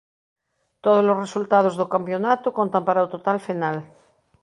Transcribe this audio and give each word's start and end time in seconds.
Todos 0.85 1.05
os 1.11 1.21
resultados 1.25 1.73
do 1.79 1.89
campionato 1.93 2.47
contan 2.57 2.83
para 2.87 3.05
o 3.05 3.11
total 3.15 3.37
final. 3.47 3.77